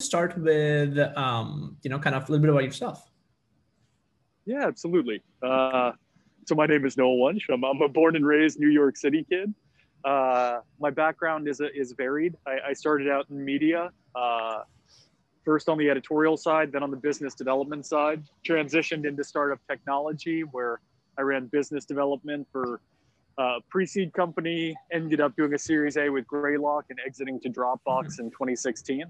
start 0.00 0.38
with, 0.38 0.96
um, 1.16 1.76
you 1.82 1.90
know, 1.90 1.98
kind 1.98 2.14
of 2.14 2.28
a 2.28 2.32
little 2.32 2.40
bit 2.40 2.50
about 2.50 2.62
yourself. 2.62 3.10
Yeah, 4.46 4.66
absolutely. 4.66 5.22
Uh, 5.42 5.92
so 6.46 6.54
my 6.54 6.66
name 6.66 6.86
is 6.86 6.96
Noah 6.96 7.16
Wunsch. 7.16 7.44
I'm, 7.52 7.64
I'm, 7.64 7.82
a 7.82 7.88
born 7.88 8.14
and 8.14 8.24
raised 8.24 8.60
New 8.60 8.70
York 8.70 8.96
City 8.96 9.26
kid. 9.28 9.52
Uh, 10.04 10.60
my 10.78 10.90
background 10.90 11.48
is 11.48 11.60
is 11.74 11.92
varied. 11.92 12.36
I, 12.46 12.68
I 12.68 12.72
started 12.72 13.08
out 13.08 13.28
in 13.30 13.44
media, 13.44 13.90
uh, 14.14 14.62
first 15.44 15.68
on 15.68 15.76
the 15.76 15.90
editorial 15.90 16.36
side, 16.36 16.70
then 16.70 16.84
on 16.84 16.92
the 16.92 16.96
business 16.96 17.34
development 17.34 17.84
side. 17.84 18.22
Transitioned 18.46 19.04
into 19.04 19.24
startup 19.24 19.58
technology, 19.68 20.42
where 20.42 20.80
I 21.18 21.22
ran 21.22 21.46
business 21.48 21.84
development 21.84 22.46
for 22.52 22.80
a 23.36 23.58
pre-seed 23.68 24.12
company. 24.12 24.76
Ended 24.92 25.20
up 25.20 25.34
doing 25.36 25.52
a 25.54 25.58
Series 25.58 25.96
A 25.96 26.08
with 26.08 26.26
Greylock 26.28 26.84
and 26.90 27.00
exiting 27.04 27.40
to 27.40 27.48
Dropbox 27.50 27.80
mm-hmm. 27.86 28.26
in 28.26 28.30
2016. 28.30 29.04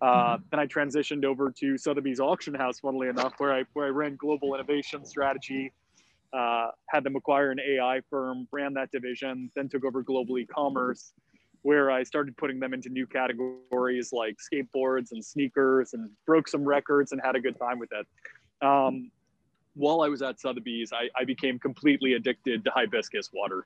Uh, 0.00 0.36
mm-hmm. 0.36 0.42
Then 0.50 0.60
I 0.60 0.66
transitioned 0.66 1.24
over 1.24 1.50
to 1.58 1.76
Sotheby's 1.76 2.20
Auction 2.20 2.54
House, 2.54 2.80
funnily 2.80 3.08
enough, 3.08 3.34
where 3.38 3.52
I 3.52 3.64
where 3.74 3.86
I 3.86 3.90
ran 3.90 4.16
global 4.16 4.54
innovation 4.54 5.04
strategy, 5.04 5.72
uh, 6.32 6.68
had 6.88 7.04
them 7.04 7.16
acquire 7.16 7.50
an 7.50 7.60
AI 7.60 8.00
firm, 8.08 8.48
ran 8.50 8.74
that 8.74 8.90
division, 8.90 9.50
then 9.54 9.68
took 9.68 9.84
over 9.84 10.02
global 10.02 10.38
e-commerce, 10.38 11.12
where 11.62 11.90
I 11.90 12.02
started 12.02 12.36
putting 12.36 12.60
them 12.60 12.72
into 12.72 12.88
new 12.88 13.06
categories 13.06 14.10
like 14.12 14.36
skateboards 14.38 15.12
and 15.12 15.24
sneakers, 15.24 15.92
and 15.92 16.10
broke 16.26 16.48
some 16.48 16.64
records 16.64 17.12
and 17.12 17.20
had 17.22 17.36
a 17.36 17.40
good 17.40 17.58
time 17.58 17.78
with 17.78 17.90
it. 17.92 18.06
Um, 18.66 19.10
while 19.74 20.02
I 20.02 20.08
was 20.08 20.22
at 20.22 20.40
Sotheby's, 20.40 20.92
I, 20.92 21.08
I 21.16 21.24
became 21.24 21.58
completely 21.58 22.14
addicted 22.14 22.64
to 22.64 22.70
hibiscus 22.70 23.30
water. 23.32 23.64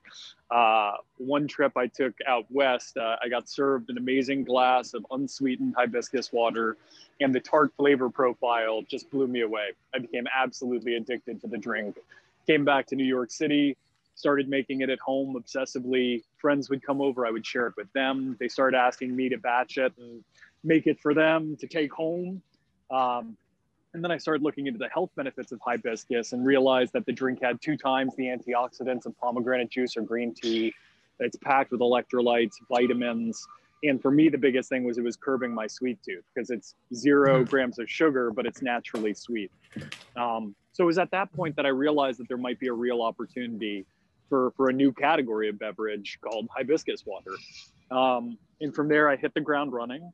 Uh, 0.50 0.92
one 1.16 1.48
trip 1.48 1.76
I 1.76 1.86
took 1.86 2.14
out 2.26 2.44
west, 2.50 2.96
uh, 2.96 3.16
I 3.22 3.28
got 3.28 3.48
served 3.48 3.90
an 3.90 3.98
amazing 3.98 4.44
glass 4.44 4.94
of 4.94 5.06
unsweetened 5.10 5.74
hibiscus 5.76 6.32
water, 6.32 6.76
and 7.20 7.34
the 7.34 7.40
tart 7.40 7.72
flavor 7.76 8.10
profile 8.10 8.82
just 8.82 9.10
blew 9.10 9.26
me 9.26 9.40
away. 9.40 9.70
I 9.94 9.98
became 9.98 10.26
absolutely 10.34 10.96
addicted 10.96 11.40
to 11.40 11.46
the 11.46 11.58
drink. 11.58 11.96
Came 12.46 12.64
back 12.64 12.86
to 12.88 12.96
New 12.96 13.04
York 13.04 13.30
City, 13.30 13.76
started 14.14 14.48
making 14.48 14.82
it 14.82 14.90
at 14.90 15.00
home 15.00 15.34
obsessively. 15.34 16.22
Friends 16.36 16.68
would 16.68 16.82
come 16.82 17.00
over, 17.00 17.26
I 17.26 17.30
would 17.30 17.46
share 17.46 17.66
it 17.66 17.74
with 17.76 17.90
them. 17.94 18.36
They 18.38 18.48
started 18.48 18.76
asking 18.76 19.16
me 19.16 19.30
to 19.30 19.38
batch 19.38 19.78
it 19.78 19.92
and 19.98 20.22
make 20.62 20.86
it 20.86 21.00
for 21.00 21.14
them 21.14 21.56
to 21.56 21.66
take 21.66 21.92
home. 21.92 22.42
Um, 22.90 23.36
and 23.94 24.02
then 24.02 24.10
I 24.10 24.18
started 24.18 24.42
looking 24.42 24.66
into 24.66 24.78
the 24.78 24.88
health 24.88 25.10
benefits 25.16 25.52
of 25.52 25.60
hibiscus 25.64 26.32
and 26.32 26.44
realized 26.44 26.92
that 26.92 27.06
the 27.06 27.12
drink 27.12 27.38
had 27.40 27.62
two 27.62 27.76
times 27.76 28.12
the 28.16 28.24
antioxidants 28.24 29.06
of 29.06 29.16
pomegranate 29.18 29.70
juice 29.70 29.96
or 29.96 30.02
green 30.02 30.34
tea. 30.34 30.74
It's 31.20 31.36
packed 31.36 31.70
with 31.70 31.80
electrolytes, 31.80 32.54
vitamins. 32.68 33.46
And 33.84 34.02
for 34.02 34.10
me, 34.10 34.28
the 34.28 34.38
biggest 34.38 34.68
thing 34.68 34.82
was 34.82 34.98
it 34.98 35.04
was 35.04 35.16
curbing 35.16 35.54
my 35.54 35.68
sweet 35.68 35.98
tooth 36.02 36.24
because 36.34 36.50
it's 36.50 36.74
zero 36.92 37.44
mm. 37.44 37.48
grams 37.48 37.78
of 37.78 37.88
sugar, 37.88 38.32
but 38.32 38.46
it's 38.46 38.62
naturally 38.62 39.14
sweet. 39.14 39.52
Um, 40.16 40.56
so 40.72 40.82
it 40.82 40.86
was 40.86 40.98
at 40.98 41.12
that 41.12 41.32
point 41.32 41.54
that 41.54 41.64
I 41.64 41.68
realized 41.68 42.18
that 42.18 42.26
there 42.26 42.36
might 42.36 42.58
be 42.58 42.66
a 42.66 42.72
real 42.72 43.00
opportunity 43.00 43.86
for, 44.28 44.52
for 44.56 44.70
a 44.70 44.72
new 44.72 44.92
category 44.92 45.48
of 45.48 45.58
beverage 45.58 46.18
called 46.20 46.48
hibiscus 46.52 47.04
water. 47.06 47.32
Um, 47.92 48.38
and 48.60 48.74
from 48.74 48.88
there, 48.88 49.08
I 49.08 49.14
hit 49.14 49.34
the 49.34 49.40
ground 49.40 49.72
running. 49.72 50.10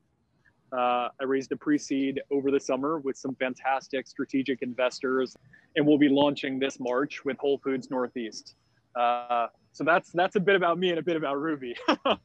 Uh, 0.72 1.08
I 1.20 1.24
raised 1.24 1.50
a 1.52 1.56
pre-seed 1.56 2.20
over 2.30 2.50
the 2.50 2.60
summer 2.60 2.98
with 2.98 3.16
some 3.16 3.34
fantastic 3.34 4.06
strategic 4.06 4.62
investors, 4.62 5.36
and 5.76 5.86
we'll 5.86 5.98
be 5.98 6.08
launching 6.08 6.58
this 6.58 6.78
March 6.78 7.24
with 7.24 7.36
Whole 7.38 7.58
Foods 7.58 7.90
Northeast. 7.90 8.54
Uh, 8.94 9.46
so 9.72 9.84
that's 9.84 10.10
that's 10.12 10.36
a 10.36 10.40
bit 10.40 10.56
about 10.56 10.78
me 10.78 10.90
and 10.90 10.98
a 10.98 11.02
bit 11.02 11.16
about 11.16 11.40
Ruby. 11.40 11.74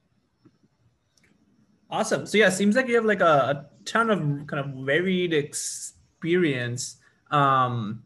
awesome. 1.90 2.26
So 2.26 2.38
yeah, 2.38 2.50
seems 2.50 2.76
like 2.76 2.88
you 2.88 2.96
have 2.96 3.06
like 3.06 3.22
a, 3.22 3.26
a 3.26 3.66
ton 3.86 4.10
of 4.10 4.20
kind 4.48 4.60
of 4.60 4.86
varied 4.86 5.34
experience. 5.34 6.98
Um, 7.32 8.04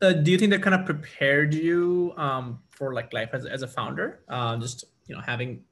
uh, 0.00 0.12
do 0.12 0.30
you 0.30 0.38
think 0.38 0.50
that 0.50 0.62
kind 0.62 0.74
of 0.74 0.86
prepared 0.86 1.54
you 1.54 2.14
um, 2.16 2.60
for 2.70 2.94
like 2.94 3.12
life 3.12 3.30
as, 3.32 3.46
as 3.46 3.62
a 3.62 3.68
founder? 3.68 4.20
Uh, 4.28 4.56
just 4.56 4.84
you 5.06 5.14
know 5.14 5.20
having 5.20 5.62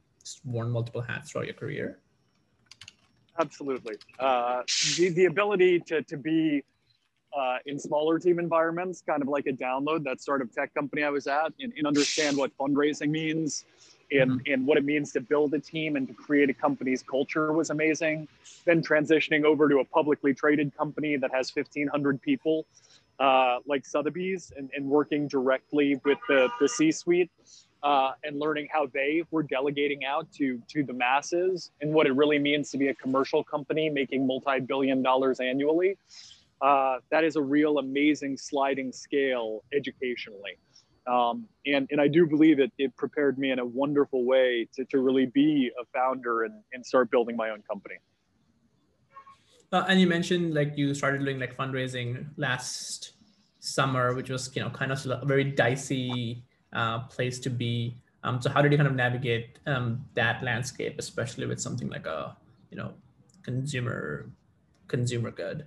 worn 0.45 0.71
multiple 0.71 1.01
hats 1.01 1.31
throughout 1.31 1.47
your 1.47 1.55
career. 1.55 2.01
Absolutely. 3.39 3.97
Uh, 4.19 4.63
the, 4.97 5.11
the 5.11 5.25
ability 5.27 5.81
to, 5.81 6.03
to 6.03 6.17
be 6.17 6.63
uh, 7.37 7.59
in 7.67 7.79
smaller 7.79 8.19
team 8.19 8.39
environments, 8.39 9.03
kind 9.07 9.23
of 9.23 9.29
like 9.29 9.47
a 9.47 9.53
download, 9.53 10.05
that 10.05 10.23
sort 10.23 10.41
of 10.41 10.53
tech 10.53 10.73
company 10.75 11.03
I 11.03 11.11
was 11.11 11.27
at, 11.27 11.53
and, 11.61 11.73
and 11.77 11.87
understand 11.87 12.37
what 12.37 12.57
fundraising 12.57 13.11
means 13.11 13.65
and, 14.11 14.33
mm-hmm. 14.33 14.53
and 14.53 14.67
what 14.67 14.79
it 14.79 14.85
means 14.85 15.13
to 15.13 15.21
build 15.21 15.53
a 15.55 15.59
team 15.59 15.97
and 15.97 16.09
to 16.09 16.15
create 16.15 16.49
a 16.49 16.55
company's 16.55 17.03
culture 17.03 17.53
was 17.53 17.71
amazing. 17.71 18.29
Then 18.65 18.83
transitioning 18.83 19.45
over 19.45 19.69
to 19.69 19.79
a 19.81 19.85
publicly 19.85 20.33
traded 20.33 20.77
company 20.77 21.17
that 21.17 21.31
has 21.35 21.55
1,500 21.55 22.23
people, 22.23 22.67
uh, 23.19 23.59
like 23.67 23.85
Sotheby's, 23.85 24.53
and, 24.57 24.71
and 24.75 24.87
working 24.87 25.29
directly 25.29 26.01
with 26.05 26.19
the, 26.29 26.49
the 26.61 26.69
C 26.69 26.91
suite 26.91 27.31
uh, 27.83 28.13
and 28.25 28.39
learning 28.39 28.69
how 28.73 28.87
they 28.93 29.23
were 29.31 29.43
delegating 29.43 30.05
out 30.05 30.31
to 30.33 30.61
to 30.69 30.83
the 30.83 30.93
masses 30.93 31.71
and 31.81 31.93
what 31.93 32.07
it 32.07 32.15
really 32.15 32.39
means 32.39 32.71
to 32.71 32.79
be 32.79 32.89
a 32.89 32.95
commercial 32.95 33.45
company 33.45 33.89
making 33.91 34.27
multi-billion 34.27 35.03
dollars 35.03 35.41
annually 35.41 35.97
uh, 36.63 36.97
that 37.11 37.23
is 37.23 37.37
a 37.37 37.43
real 37.43 37.79
amazing 37.79 38.37
sliding 38.37 38.93
scale 38.93 39.63
educationally 39.73 40.57
um, 41.07 41.47
and, 41.67 41.87
and 41.91 42.01
I 42.01 42.09
do 42.09 42.27
believe 42.27 42.59
it, 42.59 42.73
it 42.79 42.97
prepared 42.97 43.39
me 43.39 43.53
in 43.53 43.61
a 43.61 43.65
wonderful 43.65 44.25
way 44.25 44.69
to, 44.75 44.85
to 44.87 44.99
really 44.99 45.27
be 45.27 45.71
a 45.81 45.85
founder 45.97 46.45
and, 46.45 46.55
and 46.73 46.85
start 46.85 47.11
building 47.11 47.37
my 47.37 47.51
own 47.51 47.63
company. 47.63 47.97
Uh, 49.73 49.85
and 49.89 50.01
you 50.01 50.07
mentioned 50.07 50.55
like 50.55 50.77
you 50.77 50.95
started 50.95 51.25
doing 51.25 51.39
like 51.39 51.57
fundraising 51.57 52.27
last 52.37 53.13
summer, 53.61 54.15
which 54.15 54.31
was 54.31 54.55
you 54.55 54.63
know 54.63 54.71
kind 54.71 54.93
of 54.93 55.05
a 55.07 55.25
very 55.25 55.45
dicey 55.45 56.45
uh, 56.77 57.01
place 57.01 57.39
to 57.41 57.51
be. 57.51 57.97
Um, 58.23 58.41
so 58.41 58.51
how 58.51 58.61
did 58.63 58.71
you 58.71 58.79
kind 58.79 58.89
of 58.89 58.95
navigate 58.95 59.59
um, 59.67 60.05
that 60.15 60.43
landscape, 60.43 60.97
especially 60.99 61.47
with 61.47 61.61
something 61.61 61.89
like 61.89 62.07
a 62.07 62.37
you 62.71 62.77
know 62.77 62.93
consumer 63.43 64.31
consumer 64.87 65.31
good? 65.31 65.65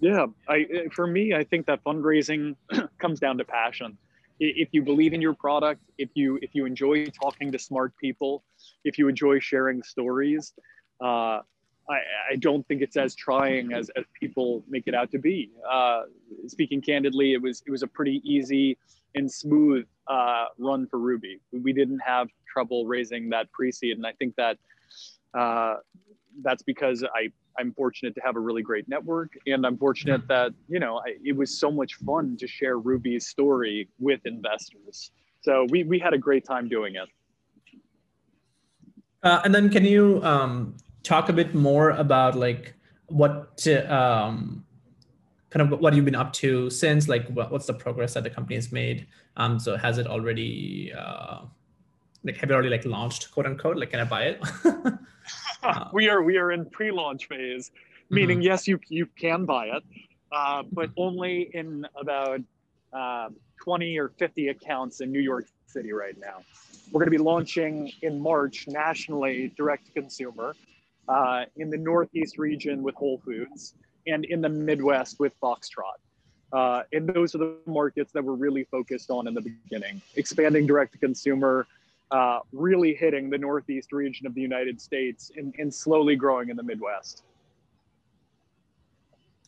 Yeah, 0.00 0.26
I 0.48 0.88
for 0.92 1.06
me, 1.06 1.34
I 1.34 1.44
think 1.44 1.66
that 1.66 1.82
fundraising 1.84 2.56
comes 2.98 3.18
down 3.18 3.38
to 3.38 3.44
passion. 3.44 3.96
If 4.40 4.70
you 4.72 4.82
believe 4.82 5.12
in 5.12 5.22
your 5.22 5.34
product, 5.34 5.80
if 5.98 6.10
you 6.14 6.38
if 6.42 6.54
you 6.54 6.66
enjoy 6.66 7.06
talking 7.06 7.52
to 7.52 7.58
smart 7.58 7.96
people, 7.96 8.42
if 8.84 8.98
you 8.98 9.08
enjoy 9.08 9.38
sharing 9.38 9.82
stories, 9.84 10.52
uh, 11.00 11.40
I, 11.88 11.98
I, 12.32 12.36
don't 12.38 12.66
think 12.66 12.82
it's 12.82 12.96
as 12.96 13.14
trying 13.14 13.72
as, 13.72 13.90
as 13.96 14.04
people 14.18 14.64
make 14.68 14.84
it 14.86 14.94
out 14.94 15.10
to 15.12 15.18
be. 15.18 15.50
Uh, 15.70 16.02
speaking 16.48 16.80
candidly, 16.80 17.34
it 17.34 17.42
was 17.42 17.62
it 17.66 17.70
was 17.70 17.82
a 17.82 17.86
pretty 17.86 18.20
easy 18.24 18.78
and 19.14 19.30
smooth 19.30 19.86
uh, 20.06 20.46
run 20.58 20.86
for 20.86 20.98
Ruby. 20.98 21.40
We 21.52 21.72
didn't 21.72 22.00
have 22.00 22.28
trouble 22.52 22.86
raising 22.86 23.30
that 23.30 23.50
pre-seed, 23.52 23.96
and 23.96 24.06
I 24.06 24.12
think 24.12 24.34
that 24.36 24.58
uh, 25.34 25.76
that's 26.42 26.62
because 26.62 27.04
I 27.04 27.30
I'm 27.58 27.74
fortunate 27.74 28.14
to 28.14 28.20
have 28.22 28.36
a 28.36 28.40
really 28.40 28.62
great 28.62 28.88
network, 28.88 29.32
and 29.46 29.66
I'm 29.66 29.76
fortunate 29.76 30.26
that 30.28 30.52
you 30.68 30.80
know 30.80 30.98
I, 30.98 31.16
it 31.24 31.36
was 31.36 31.58
so 31.58 31.70
much 31.70 31.94
fun 31.94 32.36
to 32.38 32.46
share 32.46 32.78
Ruby's 32.78 33.28
story 33.28 33.88
with 33.98 34.20
investors. 34.24 35.10
So 35.42 35.66
we 35.70 35.84
we 35.84 35.98
had 35.98 36.14
a 36.14 36.18
great 36.18 36.44
time 36.44 36.68
doing 36.68 36.94
it. 36.96 37.08
Uh, 39.22 39.40
and 39.44 39.54
then 39.54 39.70
can 39.70 39.84
you 39.84 40.20
um, 40.24 40.76
talk 41.02 41.28
a 41.28 41.32
bit 41.32 41.54
more 41.54 41.90
about 41.90 42.34
like 42.34 42.74
what 43.06 43.66
um, 43.88 44.64
kind 45.52 45.72
of 45.72 45.80
what 45.80 45.94
you've 45.94 46.04
been 46.04 46.14
up 46.14 46.32
to 46.32 46.70
since 46.70 47.08
like 47.08 47.28
what, 47.28 47.50
what's 47.52 47.66
the 47.66 47.74
progress 47.74 48.14
that 48.14 48.24
the 48.24 48.30
company 48.30 48.54
has 48.56 48.72
made? 48.72 49.06
Um 49.36 49.58
so 49.58 49.76
has 49.76 49.98
it 49.98 50.06
already 50.06 50.92
uh 50.92 51.42
like 52.24 52.36
have 52.36 52.48
you 52.48 52.54
already 52.54 52.70
like 52.70 52.84
launched 52.84 53.30
quote 53.32 53.46
unquote? 53.46 53.76
Like 53.76 53.90
can 53.90 54.00
i 54.00 54.04
buy 54.04 54.22
it? 54.24 54.42
Uh, 55.62 55.88
we 55.92 56.08
are 56.08 56.22
we 56.22 56.38
are 56.38 56.52
in 56.52 56.64
pre-launch 56.66 57.28
phase 57.28 57.70
meaning 58.10 58.38
mm-hmm. 58.38 58.46
yes 58.46 58.66
you 58.66 58.78
you 58.88 59.06
can 59.16 59.44
buy 59.44 59.66
it 59.66 59.82
uh, 60.32 60.62
but 60.72 60.90
only 60.96 61.50
in 61.54 61.86
about 62.00 62.40
uh, 62.92 63.28
20 63.62 63.98
or 63.98 64.08
50 64.18 64.48
accounts 64.48 65.00
in 65.00 65.12
new 65.12 65.20
york 65.20 65.46
city 65.72 65.92
right 65.92 66.18
now. 66.18 66.42
We're 66.90 67.00
going 67.00 67.10
to 67.12 67.18
be 67.18 67.24
launching 67.24 67.90
in 68.02 68.20
march 68.20 68.68
nationally 68.68 69.52
direct 69.56 69.86
to 69.86 69.92
consumer 69.92 70.54
uh, 71.08 71.44
in 71.56 71.70
the 71.70 71.78
northeast 71.78 72.38
region 72.38 72.82
with 72.82 72.94
whole 72.94 73.18
foods 73.24 73.74
and 74.06 74.24
in 74.24 74.40
the 74.40 74.48
Midwest 74.48 75.20
with 75.20 75.32
Foxtrot. 75.40 75.98
Uh, 76.52 76.82
and 76.92 77.08
those 77.08 77.34
are 77.34 77.38
the 77.38 77.56
markets 77.66 78.12
that 78.12 78.22
we're 78.22 78.34
really 78.34 78.64
focused 78.64 79.10
on 79.10 79.26
in 79.26 79.34
the 79.34 79.40
beginning, 79.40 80.02
expanding 80.16 80.66
direct 80.66 80.92
to 80.92 80.98
consumer, 80.98 81.66
uh, 82.10 82.40
really 82.52 82.94
hitting 82.94 83.30
the 83.30 83.38
Northeast 83.38 83.90
region 83.92 84.26
of 84.26 84.34
the 84.34 84.40
United 84.40 84.80
States 84.80 85.32
and, 85.36 85.54
and 85.58 85.72
slowly 85.72 86.14
growing 86.14 86.50
in 86.50 86.56
the 86.56 86.62
Midwest. 86.62 87.24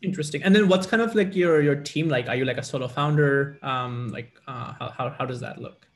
Interesting. 0.01 0.43
And 0.43 0.55
then 0.55 0.69
what's 0.69 0.87
kind 0.87 1.03
of 1.03 1.15
like 1.15 1.35
your, 1.35 1.61
your 1.61 1.77
team 1.77 2.09
like? 2.09 2.29
Are 2.29 2.35
you 2.35 2.45
like 2.45 2.59
a 2.59 2.63
solo 2.63 2.89
founder? 2.89 3.59
Um, 3.63 4.09
like 4.09 4.33
uh, 4.47 4.73
how, 4.79 4.89
how, 4.97 5.11
how 5.11 5.27
does 5.27 5.41
that 5.41 5.61
look? 5.61 5.87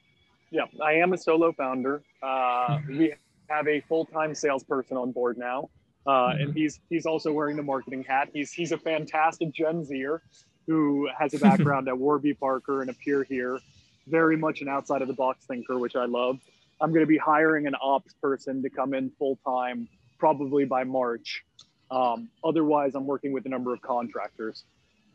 Yeah, 0.51 0.65
I 0.83 0.93
am 0.93 1.13
a 1.13 1.19
solo 1.19 1.53
founder. 1.53 2.03
Uh, 2.23 2.79
we 2.89 3.15
have 3.49 3.69
a 3.69 3.81
full-time 3.81 4.35
salesperson 4.35 4.97
on 4.97 5.13
board 5.13 5.37
now. 5.37 5.69
Uh, 6.07 6.11
mm-hmm. 6.11 6.43
and 6.43 6.55
he's 6.55 6.81
he's 6.89 7.07
also 7.07 7.33
wearing 7.33 7.57
the 7.57 7.63
marketing 7.63 8.05
hat. 8.05 8.29
He's 8.33 8.53
he's 8.53 8.73
a 8.73 8.79
fantastic 8.79 9.53
Gen 9.53 9.85
Zer 9.85 10.23
who 10.67 11.09
has 11.19 11.35
a 11.35 11.39
background 11.49 11.89
at 11.89 11.99
Warby 11.99 12.35
Parker 12.35 12.83
and 12.83 12.91
a 12.91 12.95
peer 12.95 13.25
here, 13.25 13.59
very 14.07 14.37
much 14.37 14.61
an 14.61 14.69
outside 14.69 15.03
of 15.03 15.09
the 15.09 15.15
box 15.15 15.47
thinker, 15.47 15.79
which 15.79 15.97
I 15.97 16.05
love. 16.05 16.39
I'm 16.81 16.91
going 16.91 17.03
to 17.03 17.07
be 17.07 17.19
hiring 17.19 17.67
an 17.67 17.75
ops 17.83 18.15
person 18.23 18.63
to 18.63 18.71
come 18.71 18.95
in 18.95 19.11
full 19.19 19.39
time, 19.45 19.89
probably 20.19 20.65
by 20.65 20.85
March. 20.85 21.43
Um, 21.91 22.29
otherwise, 22.45 22.95
I'm 22.95 23.07
working 23.07 23.33
with 23.33 23.47
a 23.47 23.49
number 23.49 23.73
of 23.73 23.81
contractors. 23.83 24.65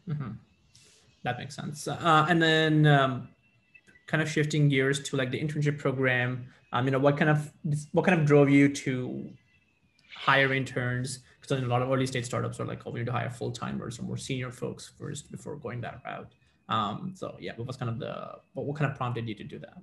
Mm-hmm. 0.10 0.32
That 1.24 1.38
makes 1.38 1.56
sense. 1.56 1.88
Uh, 1.88 2.26
and 2.28 2.42
then, 2.42 2.86
um, 2.86 3.30
kind 4.08 4.22
of 4.22 4.30
shifting 4.30 4.68
gears 4.68 5.02
to 5.02 5.16
like 5.16 5.32
the 5.32 5.40
internship 5.40 5.78
program. 5.78 6.48
Um, 6.74 6.86
you 6.86 6.92
know, 6.92 7.00
what 7.00 7.18
kind 7.18 7.30
of 7.30 7.52
what 7.92 8.06
kind 8.06 8.20
of 8.20 8.26
drove 8.26 8.50
you 8.50 8.68
to 8.68 9.30
hire 10.16 10.54
interns? 10.54 11.20
Because 11.42 11.62
a 11.62 11.66
lot 11.66 11.82
of 11.82 11.90
early 11.90 12.08
stage 12.08 12.26
startups 12.26 12.60
are 12.60 12.66
like, 12.66 12.82
oh, 12.86 12.92
we 12.92 13.02
need 13.02 13.06
to 13.08 13.12
hire 13.12 13.30
full 13.30 13.52
timers 13.52 14.00
or 14.00 14.04
more 14.04 14.18
senior 14.18 14.52
folks 14.52 14.92
first 14.98 15.30
before 15.32 15.58
going 15.58 15.82
that 15.82 16.02
route. 16.06 16.32
Um, 16.70 17.14
so 17.16 17.36
yeah, 17.40 17.52
what 17.58 17.68
was 17.68 17.78
kind 17.78 17.90
of 17.90 18.00
the 18.00 18.40
what, 18.54 18.66
what 18.66 18.78
kind 18.78 18.90
of 18.90 18.98
prompted 18.98 19.28
you 19.28 19.36
to 19.36 19.44
do 19.44 19.60
that? 19.60 19.78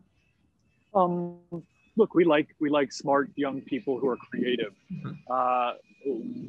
Um, 0.95 1.37
look, 1.97 2.15
we 2.15 2.25
like 2.25 2.49
we 2.61 2.71
like 2.71 2.93
smart 2.93 3.31
young 3.37 3.61
people 3.61 3.99
who 3.99 4.09
are 4.09 4.17
creative. 4.17 4.73
Mm-hmm. 4.93 5.13
Uh, 5.31 5.73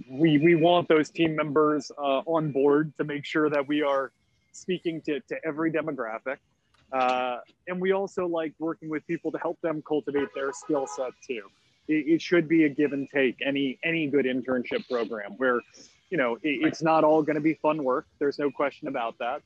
we 0.09 0.37
we 0.37 0.55
want 0.55 0.87
those 0.87 1.09
team 1.09 1.35
members 1.35 1.91
uh, 1.97 2.21
on 2.25 2.51
board 2.51 2.93
to 2.97 3.03
make 3.03 3.25
sure 3.25 3.49
that 3.49 3.67
we 3.67 3.81
are 3.81 4.11
speaking 4.53 5.01
to, 5.01 5.19
to 5.21 5.35
every 5.45 5.71
demographic. 5.71 6.37
Uh, 6.91 7.37
and 7.67 7.79
we 7.79 7.93
also 7.93 8.27
like 8.27 8.53
working 8.59 8.89
with 8.89 9.05
people 9.07 9.31
to 9.31 9.37
help 9.37 9.59
them 9.61 9.81
cultivate 9.87 10.27
their 10.35 10.51
skill 10.51 10.87
set 10.87 11.11
too. 11.25 11.43
It, 11.91 12.13
it, 12.13 12.21
should 12.21 12.47
be 12.47 12.63
a 12.63 12.69
give 12.69 12.93
and 12.93 13.07
take. 13.09 13.37
Any 13.45 13.77
any 13.83 14.07
good 14.07 14.25
internship 14.25 14.87
program 14.89 15.33
where, 15.37 15.61
you 16.09 16.17
know, 16.17 16.35
it, 16.35 16.65
it's 16.65 16.81
not 16.81 17.03
all 17.03 17.21
going 17.21 17.35
to 17.35 17.41
be 17.41 17.55
fun 17.55 17.83
work. 17.83 18.07
There's 18.19 18.39
no 18.39 18.49
question 18.49 18.87
about 18.87 19.17
that 19.19 19.41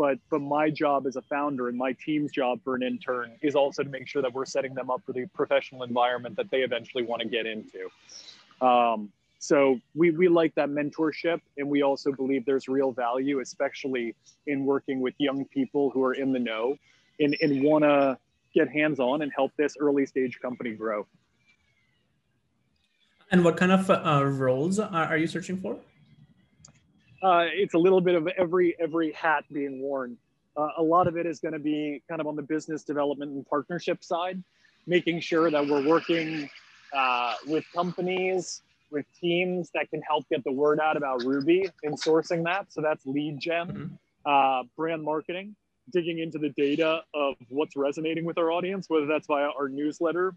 but 0.00 0.18
but 0.30 0.40
my 0.40 0.70
job 0.70 1.06
as 1.06 1.16
a 1.16 1.22
founder 1.22 1.68
and 1.68 1.76
my 1.76 1.92
team's 1.92 2.32
job 2.32 2.58
for 2.64 2.74
an 2.74 2.82
intern 2.82 3.32
is 3.42 3.54
also 3.54 3.82
to 3.82 3.90
make 3.90 4.08
sure 4.08 4.22
that 4.22 4.32
we're 4.32 4.46
setting 4.46 4.72
them 4.72 4.90
up 4.90 5.02
for 5.04 5.12
the 5.12 5.26
professional 5.34 5.82
environment 5.82 6.36
that 6.36 6.50
they 6.50 6.60
eventually 6.60 7.04
want 7.04 7.20
to 7.20 7.28
get 7.28 7.44
into. 7.44 7.90
Um, 8.66 9.12
so 9.38 9.78
we, 9.94 10.10
we 10.10 10.28
like 10.28 10.54
that 10.54 10.70
mentorship 10.70 11.40
and 11.58 11.68
we 11.68 11.82
also 11.82 12.12
believe 12.12 12.46
there's 12.46 12.66
real 12.66 12.92
value, 12.92 13.40
especially 13.40 14.14
in 14.46 14.64
working 14.64 15.00
with 15.00 15.14
young 15.18 15.44
people 15.46 15.90
who 15.90 16.02
are 16.02 16.14
in 16.14 16.32
the 16.32 16.38
know 16.38 16.76
and, 17.18 17.36
and 17.42 17.62
want 17.62 17.84
to 17.84 18.18
get 18.54 18.70
hands-on 18.70 19.20
and 19.20 19.30
help 19.34 19.52
this 19.56 19.76
early 19.78 20.06
stage 20.06 20.38
company 20.40 20.72
grow. 20.72 21.06
And 23.30 23.44
what 23.44 23.56
kind 23.56 23.72
of 23.72 23.88
uh, 23.90 24.24
roles 24.24 24.78
are, 24.78 25.06
are 25.06 25.16
you 25.16 25.26
searching 25.26 25.60
for? 25.60 25.78
uh, 27.22 27.46
it's 27.52 27.74
a 27.74 27.78
little 27.78 28.00
bit 28.00 28.14
of 28.14 28.26
every 28.28 28.76
every 28.80 29.12
hat 29.12 29.44
being 29.52 29.80
worn. 29.80 30.16
Uh, 30.56 30.68
a 30.78 30.82
lot 30.82 31.06
of 31.06 31.16
it 31.16 31.26
is 31.26 31.38
going 31.38 31.52
to 31.52 31.58
be 31.58 32.02
kind 32.08 32.20
of 32.20 32.26
on 32.26 32.36
the 32.36 32.42
business 32.42 32.82
development 32.82 33.30
and 33.32 33.46
partnership 33.46 34.02
side, 34.02 34.42
making 34.86 35.20
sure 35.20 35.50
that 35.50 35.66
we're 35.66 35.86
working 35.86 36.50
uh, 36.92 37.34
with 37.46 37.64
companies, 37.72 38.62
with 38.90 39.06
teams 39.20 39.70
that 39.74 39.88
can 39.90 40.02
help 40.02 40.28
get 40.28 40.42
the 40.44 40.52
word 40.52 40.80
out 40.80 40.96
about 40.96 41.22
Ruby 41.24 41.68
and 41.84 42.00
sourcing 42.00 42.44
that. 42.44 42.72
So 42.72 42.80
that's 42.80 43.06
lead 43.06 43.38
gen, 43.38 43.66
mm-hmm. 43.68 43.94
Uh, 44.22 44.64
brand 44.76 45.02
marketing, 45.02 45.56
digging 45.92 46.18
into 46.18 46.36
the 46.36 46.50
data 46.50 47.02
of 47.14 47.36
what's 47.48 47.74
resonating 47.74 48.24
with 48.24 48.36
our 48.36 48.50
audience, 48.50 48.84
whether 48.90 49.06
that's 49.06 49.26
via 49.26 49.48
our 49.58 49.68
newsletter 49.68 50.34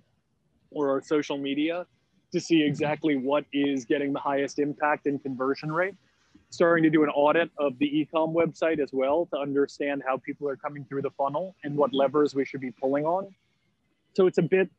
or 0.72 0.90
our 0.90 1.02
social 1.02 1.38
media, 1.38 1.86
to 2.34 2.42
see 2.42 2.64
exactly 2.64 3.16
what 3.16 3.46
is 3.54 3.86
getting 3.86 4.12
the 4.12 4.20
highest 4.20 4.60
impact 4.60 5.06
and 5.06 5.22
conversion 5.22 5.72
rate 5.72 5.96
starting 6.54 6.84
to 6.84 6.90
do 6.90 7.04
an 7.04 7.10
audit 7.10 7.50
of 7.58 7.78
the 7.80 7.90
ecom 7.90 8.34
website 8.34 8.80
as 8.80 8.90
well 8.94 9.28
to 9.32 9.38
understand 9.38 10.04
how 10.06 10.18
people 10.18 10.48
are 10.48 10.56
coming 10.56 10.86
through 10.86 11.02
the 11.02 11.10
funnel 11.12 11.56
and 11.64 11.76
what 11.76 11.92
levers 11.94 12.36
we 12.36 12.46
should 12.46 12.62
be 12.62 12.70
pulling 12.70 13.06
on. 13.06 13.34
So 14.14 14.28
it's 14.28 14.38
a 14.38 14.44
bit, 14.44 14.70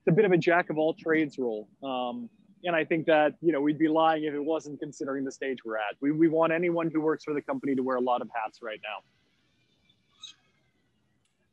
it's 0.00 0.08
a 0.08 0.12
bit 0.12 0.26
of 0.26 0.32
a 0.32 0.36
jack 0.36 0.68
of 0.68 0.76
all 0.76 0.92
trades 0.92 1.38
role. 1.38 1.66
Um, 1.82 2.28
and 2.64 2.76
I 2.76 2.84
think 2.84 3.06
that 3.06 3.34
you 3.40 3.52
know 3.52 3.60
we'd 3.60 3.78
be 3.78 3.88
lying 3.88 4.24
if 4.24 4.34
it 4.34 4.44
wasn't 4.44 4.80
considering 4.80 5.24
the 5.24 5.32
stage 5.32 5.58
we're 5.64 5.76
at. 5.76 5.96
We, 6.00 6.12
we 6.12 6.28
want 6.28 6.52
anyone 6.52 6.90
who 6.90 7.00
works 7.00 7.24
for 7.24 7.34
the 7.34 7.42
company 7.42 7.74
to 7.74 7.82
wear 7.82 7.96
a 7.96 8.00
lot 8.00 8.22
of 8.22 8.28
hats 8.34 8.60
right 8.62 8.80
now. 8.82 9.02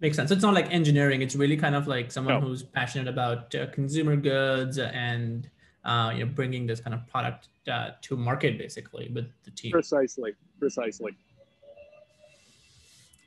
Makes 0.01 0.15
sense. 0.15 0.31
It's 0.31 0.42
not 0.42 0.56
like 0.56 0.71
engineering. 0.71 1.21
It's 1.21 1.36
really 1.36 1.56
kind 1.56 1.75
of 1.75 1.88
like 1.88 2.12
someone 2.12 2.42
no. 2.42 2.42
who's 2.42 2.63
passionate 2.63 3.07
about 3.07 3.53
uh, 3.53 3.68
consumer 3.68 4.15
goods 4.15 4.80
and 4.80 5.48
uh, 5.86 6.12
you 6.13 6.25
know 6.25 6.31
bringing 6.31 6.65
this 6.65 6.80
kind 6.80 6.95
of 6.95 7.07
product 7.07 7.50
uh, 7.68 7.92
to 8.01 8.18
market 8.18 8.57
basically 8.57 9.12
with 9.13 9.30
the 9.44 9.51
team. 9.51 9.71
Precisely, 9.71 10.33
precisely. 10.59 11.15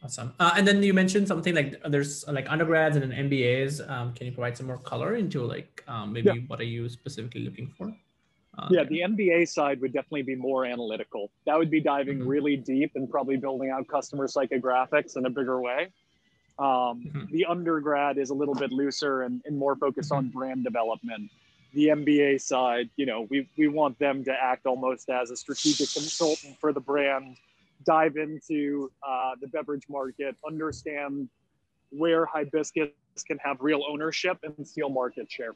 Awesome. 0.03 0.35
Uh, 0.38 0.53
and 0.56 0.67
then 0.67 0.82
you 0.82 0.93
mentioned 0.93 1.29
something 1.29 1.55
like 1.55 1.81
there's 1.87 2.26
like 2.26 2.50
undergrads 2.50 2.97
and 2.97 3.11
then 3.11 3.31
MBAs. 3.31 3.88
Um, 3.88 4.12
can 4.12 4.26
you 4.26 4.32
provide 4.32 4.56
some 4.56 4.67
more 4.67 4.79
color 4.79 5.15
into 5.15 5.44
like 5.44 5.85
um, 5.87 6.12
maybe 6.12 6.26
yeah. 6.26 6.41
what 6.49 6.61
are 6.61 6.65
you 6.65 6.88
specifically 6.88 7.43
looking 7.43 7.69
for? 7.69 7.94
Uh, 8.59 8.69
yeah, 8.71 8.85
the 8.85 9.00
MBA 9.00 9.49
side 9.49 9.81
would 9.81 9.93
definitely 9.93 10.23
be 10.23 10.35
more 10.35 10.67
analytical. 10.67 11.31
That 11.47 11.56
would 11.56 11.71
be 11.71 11.81
diving 11.81 12.19
mm-hmm. 12.19 12.29
really 12.29 12.56
deep 12.56 12.93
and 12.97 13.09
probably 13.09 13.37
building 13.37 13.71
out 13.71 13.87
customer 13.88 14.26
psychographics 14.26 15.17
in 15.17 15.26
a 15.26 15.31
bigger 15.31 15.61
way. 15.61 15.88
Um, 16.58 16.66
mm-hmm. 16.66 17.24
The 17.32 17.46
undergrad 17.46 18.18
is 18.18 18.30
a 18.30 18.34
little 18.34 18.54
bit 18.54 18.70
looser 18.70 19.22
and, 19.22 19.42
and 19.44 19.58
more 19.58 19.76
focused 19.76 20.10
mm-hmm. 20.10 20.26
on 20.26 20.28
brand 20.28 20.64
development 20.64 21.30
the 21.74 21.88
MBA 21.88 22.40
side, 22.40 22.88
you 22.96 23.04
know, 23.04 23.26
we, 23.28 23.48
we 23.58 23.68
want 23.68 23.98
them 23.98 24.24
to 24.24 24.32
act 24.32 24.64
almost 24.64 25.10
as 25.10 25.30
a 25.30 25.36
strategic 25.36 25.92
consultant 25.92 26.56
for 26.60 26.72
the 26.72 26.80
brand, 26.80 27.36
dive 27.84 28.16
into 28.16 28.90
uh, 29.06 29.32
the 29.40 29.48
beverage 29.48 29.84
market, 29.88 30.36
understand 30.46 31.28
where 31.90 32.24
Hibiscus 32.26 32.88
can 33.26 33.38
have 33.38 33.58
real 33.60 33.82
ownership 33.88 34.38
and 34.42 34.66
steal 34.66 34.88
market 34.88 35.30
share. 35.30 35.54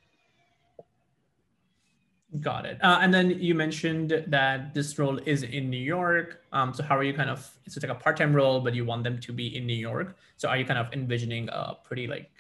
Got 2.41 2.67
it. 2.67 2.79
Uh, 2.83 2.99
and 3.01 3.13
then 3.13 3.31
you 3.31 3.55
mentioned 3.55 4.25
that 4.27 4.75
this 4.75 4.99
role 4.99 5.19
is 5.25 5.43
in 5.43 5.71
New 5.71 5.79
York. 5.79 6.43
Um, 6.53 6.75
so 6.75 6.83
how 6.83 6.97
are 6.97 7.03
you 7.03 7.15
kind 7.15 7.31
of, 7.31 7.51
it's 7.65 7.83
like 7.83 7.91
a 7.91 7.95
part-time 7.95 8.35
role, 8.35 8.61
but 8.61 8.75
you 8.75 8.85
want 8.85 9.03
them 9.05 9.19
to 9.21 9.33
be 9.33 9.57
in 9.57 9.67
New 9.67 9.73
York. 9.75 10.17
So 10.37 10.49
are 10.49 10.57
you 10.57 10.65
kind 10.65 10.79
of 10.79 10.93
envisioning 10.93 11.49
a 11.49 11.77
pretty 11.85 12.07
like 12.07 12.31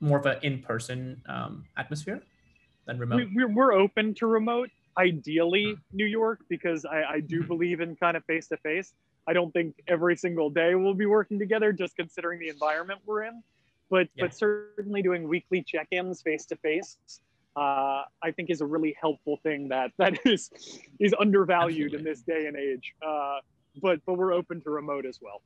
more 0.00 0.18
of 0.18 0.26
an 0.26 0.38
in-person 0.42 1.22
um, 1.26 1.64
atmosphere? 1.76 2.22
than 2.90 2.98
remote? 2.98 3.28
We, 3.34 3.44
we're 3.44 3.72
open 3.72 4.14
to 4.14 4.26
remote. 4.26 4.70
Ideally, 4.98 5.76
New 5.92 6.06
York, 6.06 6.40
because 6.48 6.84
I, 6.84 7.02
I 7.02 7.20
do 7.20 7.38
mm-hmm. 7.38 7.48
believe 7.48 7.80
in 7.80 7.96
kind 7.96 8.16
of 8.16 8.24
face 8.24 8.48
to 8.48 8.56
face. 8.58 8.92
I 9.26 9.32
don't 9.32 9.52
think 9.52 9.76
every 9.86 10.16
single 10.16 10.50
day 10.50 10.74
we'll 10.74 10.94
be 10.94 11.06
working 11.06 11.38
together, 11.38 11.72
just 11.72 11.96
considering 11.96 12.40
the 12.40 12.48
environment 12.48 13.00
we're 13.06 13.24
in. 13.24 13.42
But 13.88 14.08
yeah. 14.14 14.24
but 14.24 14.34
certainly 14.34 15.02
doing 15.02 15.28
weekly 15.28 15.62
check-ins 15.62 16.22
face 16.22 16.46
to 16.46 16.56
face 16.56 16.96
face, 17.56 18.02
I 18.22 18.30
think 18.34 18.50
is 18.50 18.60
a 18.60 18.66
really 18.66 18.96
helpful 19.00 19.38
thing 19.42 19.68
that 19.68 19.92
that 19.98 20.18
is 20.26 20.50
is 20.98 21.14
undervalued 21.18 21.94
Absolutely. 21.94 21.98
in 21.98 22.04
this 22.04 22.22
day 22.22 22.46
and 22.46 22.56
age. 22.56 22.94
Uh, 23.06 23.38
but 23.82 24.00
but 24.06 24.14
we're 24.14 24.32
open 24.32 24.60
to 24.62 24.70
remote 24.70 25.06
as 25.06 25.18
well. 25.20 25.42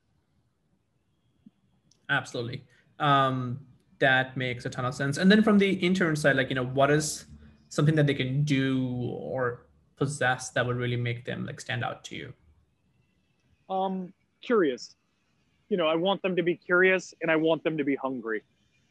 Absolutely. 2.11 2.65
Um, 2.99 3.61
that 3.99 4.37
makes 4.37 4.65
a 4.65 4.71
ton 4.71 4.85
of 4.85 4.95
sense. 4.95 5.19
And 5.19 5.31
then 5.31 5.43
from 5.43 5.59
the 5.59 5.71
intern 5.71 6.17
side, 6.17 6.37
like, 6.37 6.49
you 6.49 6.55
know, 6.55 6.67
what 6.67 6.91
is 6.91 7.27
something 7.69 7.95
that 7.95 8.07
they 8.07 8.15
can 8.15 8.45
do 8.45 8.87
or 9.19 9.67
possess 9.97 10.51
that 10.51 10.67
would 10.67 10.77
really 10.77 10.97
make 10.97 11.25
them 11.25 11.47
like 11.47 11.61
stand 11.61 11.85
out 11.85 12.05
to 12.05 12.17
you? 12.17 12.33
Um, 13.71 14.13
curious. 14.43 14.97
You 15.69 15.77
know, 15.77 15.87
I 15.87 15.95
want 15.95 16.23
them 16.23 16.37
to 16.37 16.43
be 16.43 16.57
curious 16.57 17.15
and 17.23 17.31
I 17.31 17.37
want 17.37 17.65
them 17.65 17.79
to 17.79 17.85
be 17.85 17.97
hungry. 17.97 18.43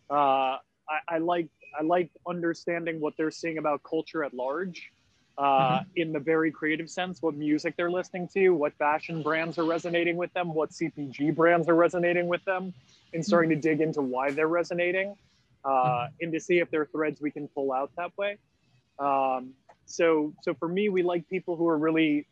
Uh, 0.10 0.58
I, 0.89 1.00
I 1.08 1.17
like 1.20 1.48
I 1.77 1.84
like 1.84 2.10
understanding 2.27 3.00
what 3.00 3.15
they're 3.18 3.32
seeing 3.32 3.58
about 3.58 3.82
culture 3.84 4.24
at 4.24 4.34
large, 4.34 4.92
uh, 5.38 5.44
mm-hmm. 5.44 5.84
in 5.96 6.13
the 6.13 6.20
very 6.20 6.51
creative 6.51 6.89
sense. 6.89 7.22
What 7.22 7.36
music 7.36 7.75
they're 7.75 7.92
listening 7.92 8.27
to, 8.34 8.50
what 8.50 8.74
fashion 8.77 9.22
brands 9.22 9.58
are 9.58 9.65
resonating 9.65 10.15
with 10.18 10.34
them, 10.34 10.53
what 10.53 10.72
CPG 10.72 11.36
brands 11.36 11.68
are 11.68 11.75
resonating 11.75 12.27
with 12.27 12.44
them, 12.46 12.74
and 13.13 13.25
starting 13.25 13.51
mm-hmm. 13.51 13.62
to 13.62 13.70
dig 13.70 13.82
into 13.82 14.01
why 14.01 14.32
they're 14.32 14.48
resonating, 14.48 15.15
uh, 15.65 15.70
mm-hmm. 15.70 16.13
and 16.22 16.34
to 16.34 16.39
see 16.39 16.60
if 16.60 16.70
there 16.70 16.82
are 16.82 16.86
threads 16.88 17.22
we 17.22 17.32
can 17.32 17.48
pull 17.48 17.72
out 17.72 17.92
that 17.98 18.15
way. 18.18 18.38
Um, 19.00 19.53
so, 19.86 20.34
so 20.44 20.53
for 20.53 20.68
me, 20.68 20.89
we 20.89 21.03
like 21.03 21.27
people 21.30 21.56
who 21.56 21.68
are 21.68 21.77
really 21.77 22.27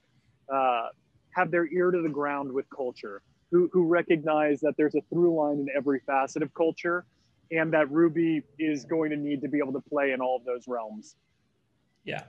uh, 0.52 0.88
have 1.32 1.52
their 1.52 1.68
ear 1.68 1.92
to 1.92 2.02
the 2.02 2.10
ground 2.10 2.52
with 2.52 2.66
culture, 2.70 3.22
who, 3.52 3.70
who 3.74 3.86
recognize 3.86 4.62
that 4.62 4.76
there's 4.78 4.96
a 4.96 5.02
through 5.10 5.36
line 5.36 5.60
in 5.60 5.68
every 5.76 6.00
facet 6.06 6.44
of 6.44 6.54
culture, 6.54 7.06
and 7.52 7.74
that 7.74 7.92
Ruby 7.92 8.44
is 8.60 8.86
going 8.86 9.10
to 9.12 9.18
need 9.18 9.42
to 9.42 9.48
be 9.48 9.60
able 9.60 9.74
to 9.74 9.82
play 9.82 10.12
in 10.12 10.22
all 10.22 10.38
of 10.38 10.46
those 10.46 10.68
realms. 10.68 11.16
Yeah, 12.04 12.24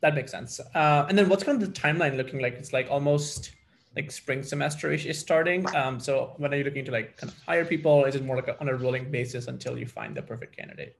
that 0.00 0.14
makes 0.14 0.30
sense. 0.30 0.60
Uh, 0.74 1.06
and 1.08 1.18
then 1.18 1.28
what's 1.28 1.44
kind 1.44 1.60
of 1.60 1.74
the 1.74 1.80
timeline 1.80 2.16
looking 2.16 2.40
like? 2.40 2.54
It's 2.54 2.72
like 2.72 2.88
almost 2.90 3.52
like 3.94 4.10
spring 4.10 4.42
semester 4.42 4.92
is 4.92 5.18
starting. 5.18 5.66
Um, 5.74 5.98
so 5.98 6.34
when 6.36 6.52
are 6.52 6.56
you 6.56 6.64
looking 6.64 6.84
to 6.84 6.92
like 6.92 7.16
kind 7.16 7.32
of 7.32 7.38
hire 7.44 7.64
people? 7.64 8.04
Is 8.04 8.14
it 8.14 8.24
more 8.24 8.36
like 8.36 8.48
a, 8.48 8.60
on 8.60 8.68
a 8.68 8.74
rolling 8.74 9.10
basis 9.10 9.48
until 9.48 9.78
you 9.78 9.86
find 9.86 10.14
the 10.14 10.22
perfect 10.22 10.56
candidate? 10.56 10.96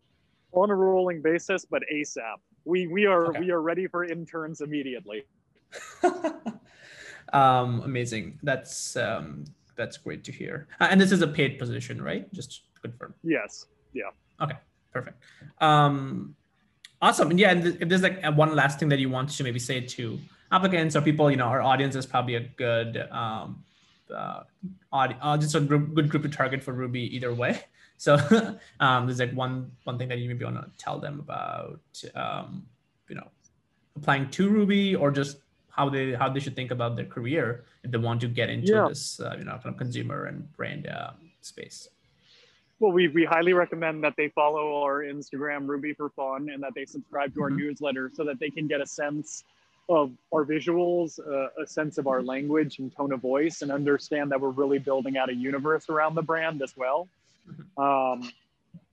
on 0.53 0.71
a 0.71 0.75
rolling 0.75 1.23
basis, 1.23 1.65
but 1.65 1.83
ASAP. 1.93 2.37
We 2.65 2.87
we 2.87 3.07
are 3.07 3.27
Okay. 3.27 3.41
we 3.41 3.51
are 3.51 3.61
ready 3.61 3.87
for 3.87 4.05
interns 4.05 4.61
immediately. 4.61 5.25
um, 7.33 7.83
amazing. 7.83 8.39
That's 8.43 8.97
um, 8.97 9.45
that's 9.77 9.97
great 9.99 10.25
to 10.25 10.33
hear. 10.33 10.69
Uh, 10.81 10.89
and 10.91 11.01
this 11.01 11.13
is 11.13 11.23
a 11.23 11.29
paid 11.29 11.59
position, 11.59 12.03
right? 12.03 12.33
Just 12.33 12.63
to 12.87 12.93
confirm. 12.93 13.15
Yes. 13.23 13.67
Perfect. 14.93 15.23
Um, 15.61 16.35
awesome. 17.03 17.31
And 17.31 17.39
yeah, 17.39 17.51
and 17.51 17.63
th- 17.63 17.77
if 17.81 17.89
there's 17.89 18.03
like 18.03 18.25
one 18.35 18.55
last 18.57 18.79
thing 18.79 18.89
that 18.89 18.99
you 18.99 19.11
want 19.11 19.29
to 19.29 19.45
maybe 19.45 19.59
say 19.59 19.81
to 19.83 20.19
applicants 20.51 20.97
or 20.97 21.03
people, 21.03 21.31
you 21.31 21.37
know, 21.37 21.45
our 21.45 21.61
audience 21.61 21.95
is 21.97 22.07
probably 22.07 22.37
a 22.37 22.41
good 22.41 22.97
um, 23.11 23.63
uh, 24.15 24.45
audi- 24.93 25.17
uh, 25.21 25.37
just 25.37 25.55
a 25.55 25.61
group, 25.61 25.93
good 25.95 26.09
group 26.09 26.23
to 26.23 26.31
target 26.31 26.63
for 26.63 26.73
Ruby 26.73 27.15
either 27.15 27.33
way. 27.35 27.61
So 27.99 28.17
um, 28.81 29.07
there's 29.07 29.21
like 29.21 29.33
one 29.33 29.73
one 29.85 29.97
thing 29.97 30.09
that 30.11 30.19
you 30.19 30.29
maybe 30.29 30.45
want 30.45 30.57
to 30.57 30.71
tell 30.77 30.99
them 30.99 31.19
about, 31.19 31.81
um, 32.15 32.67
you 33.09 33.17
know, 33.17 33.27
applying 33.97 34.29
to 34.33 34.51
Ruby 34.51 34.95
or 34.95 35.11
just 35.11 35.39
how 35.71 35.89
they 35.89 36.13
how 36.13 36.29
they 36.29 36.41
should 36.41 36.55
think 36.55 36.71
about 36.71 36.95
their 36.97 37.07
career 37.07 37.65
if 37.85 37.91
they 37.91 37.97
want 37.97 38.21
to 38.21 38.29
get 38.29 38.51
into 38.51 38.73
Yeah. 38.75 38.89
this, 38.89 39.19
uh, 39.19 39.35
you 39.39 39.45
know, 39.45 39.53
kind 39.53 39.73
of 39.73 39.79
consumer 39.79 40.27
and 40.27 40.45
brand 40.53 40.87
uh, 40.87 41.13
space. 41.41 41.89
Well, 42.79 42.93
we, 42.93 43.09
we 43.09 43.25
highly 43.25 43.55
recommend 43.55 44.05
that 44.05 44.15
they 44.17 44.29
follow 44.29 44.83
our 44.83 45.03
Instagram 45.03 45.67
Ruby 45.67 45.95
for 45.95 46.11
Fun 46.11 46.51
and 46.51 46.63
that 46.63 46.73
they 46.75 46.85
subscribe 46.85 47.33
to 47.35 47.43
our 47.43 47.51
Mhm. 47.51 47.57
newsletter 47.57 48.11
so 48.13 48.23
that 48.25 48.39
they 48.39 48.51
can 48.51 48.67
get 48.67 48.81
a 48.83 48.87
sense 48.87 49.45
of 49.89 50.13
our 50.33 50.45
visuals, 50.45 51.19
uh, 51.27 51.49
a 51.63 51.67
sense 51.67 51.97
of 51.97 52.07
our 52.07 52.23
language 52.23 52.79
and 52.81 52.95
tone 52.95 53.13
of 53.13 53.21
voice, 53.21 53.63
and 53.63 53.71
understand 53.71 54.31
that 54.31 54.41
we're 54.41 54.51
really 54.51 54.79
building 54.79 55.17
out 55.17 55.31
a 55.31 55.35
universe 55.35 55.89
around 55.89 56.15
the 56.17 56.23
brand 56.23 56.61
as 56.61 56.77
well. 56.77 57.09
Um, 57.79 58.31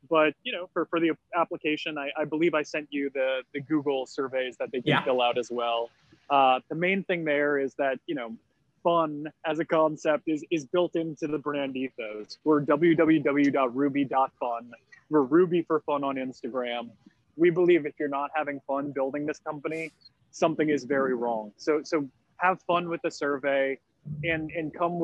but 0.09 0.33
you 0.43 0.51
know, 0.53 0.67
for, 0.71 0.85
for 0.85 0.99
the 0.99 1.11
application, 1.35 1.97
I, 1.97 2.11
I 2.15 2.25
believe 2.25 2.53
I 2.53 2.61
sent 2.61 2.87
you 2.91 3.09
the 3.09 3.41
the 3.53 3.59
Google 3.61 4.05
surveys 4.05 4.55
that 4.57 4.71
they 4.71 4.79
can 4.81 4.89
Yeah. 4.89 5.03
fill 5.03 5.21
out 5.21 5.37
as 5.37 5.49
well. 5.51 5.89
Uh, 6.29 6.59
the 6.69 6.75
main 6.75 7.03
thing 7.03 7.25
there 7.25 7.57
is 7.57 7.73
that 7.75 7.99
you 8.05 8.15
know 8.15 8.35
fun 8.83 9.27
as 9.45 9.59
a 9.59 9.65
concept 9.65 10.23
is 10.27 10.43
is 10.51 10.65
built 10.65 10.95
into 10.95 11.27
the 11.27 11.37
brand 11.37 11.77
ethos. 11.77 12.37
We're 12.43 12.61
www.ruby.fun. 12.61 14.71
We're 15.09 15.21
Ruby 15.21 15.61
for 15.63 15.79
fun 15.81 16.03
on 16.03 16.15
Instagram. 16.15 16.89
We 17.35 17.49
believe 17.49 17.85
if 17.85 17.93
you're 17.99 18.09
not 18.09 18.31
having 18.35 18.59
fun 18.67 18.91
building 18.91 19.25
this 19.25 19.39
company, 19.39 19.91
something 20.31 20.69
is 20.69 20.83
very 20.83 21.15
wrong. 21.15 21.51
So 21.57 21.81
so 21.83 22.09
have 22.37 22.61
fun 22.61 22.89
with 22.89 23.01
the 23.01 23.11
survey 23.11 23.79
and 24.23 24.51
and 24.51 24.73
come 24.73 24.99